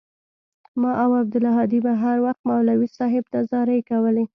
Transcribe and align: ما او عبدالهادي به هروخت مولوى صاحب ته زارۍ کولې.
ما 0.81 0.91
او 1.03 1.09
عبدالهادي 1.21 1.79
به 1.85 1.93
هروخت 2.03 2.41
مولوى 2.49 2.87
صاحب 2.97 3.23
ته 3.31 3.39
زارۍ 3.49 3.79
کولې. 3.89 4.25